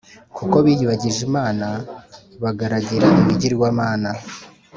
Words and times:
kuko 0.37 0.55
biyibagije 0.65 1.19
Imana, 1.29 1.67
bagaragira 2.43 3.07
ibigirwamana, 3.21 4.09